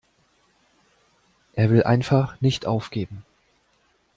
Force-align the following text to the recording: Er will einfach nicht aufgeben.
Er 1.53 1.69
will 1.69 1.83
einfach 1.83 2.41
nicht 2.41 2.65
aufgeben. 2.65 3.23